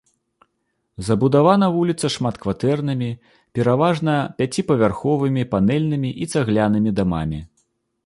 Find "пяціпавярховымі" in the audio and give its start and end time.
4.41-5.49